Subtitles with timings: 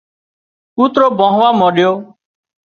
[0.75, 1.91] ڪوترو ڀانهوا مانڏيو